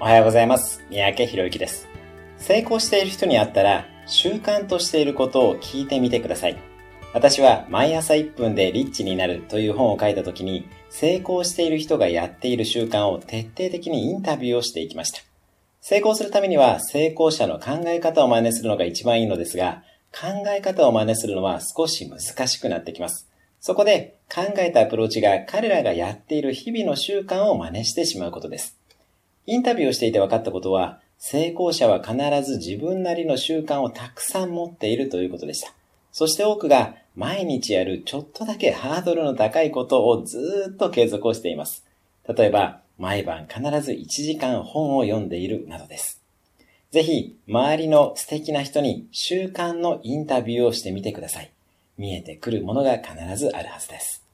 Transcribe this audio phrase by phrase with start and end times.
[0.00, 0.80] おはようございます。
[0.90, 1.88] 三宅博之です。
[2.36, 6.56] 成功している人に会ったら、習慣としていることを聞いてみてください。
[7.12, 15.18] 私は毎朝1分でリッチになるという本を書いた時に、成功している人がやっている習慣を徹底的にインタビューをしていきました。
[15.80, 23.28] 成功するためには成功者の考え方を真似するのが一番いいのですが、考え方を真似するのは少し難しくなってきます。
[23.58, 28.77] そこで考えたアプローチが彼らがやっている日々の習慣を真似してしまうことです。
[29.48, 35.72] インタビューをしていて分かったことは、成功者は必ず自分なりの習慣をたくさん持っているということでした。
[36.12, 41.82] そして多くが毎日やるちょっとだけハードルの高いことをずっと継続をしています。
[42.28, 46.20] 例えば、毎晩必ず1時間本を読んでいるなどです。
[46.90, 51.50] ぜひ、周りの素敵な人に習慣のインタビューをしてみてください。
[51.96, 54.27] 見えてくるものが必ずあるはずです。